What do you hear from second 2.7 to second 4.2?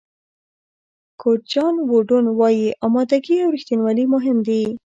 آمادګي او رښتینولي